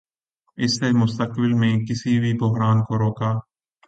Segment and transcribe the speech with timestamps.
[0.57, 3.31] اس سے مستقبل میں کسی بھی بحران کو روکا